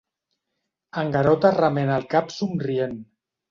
En 1.01 1.13
Garota 1.17 1.53
remena 1.59 2.01
el 2.03 2.09
cap 2.17 2.35
somrient. 2.39 3.01